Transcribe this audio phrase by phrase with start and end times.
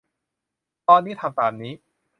[0.87, 1.73] ตอนนี้ทำตามนี้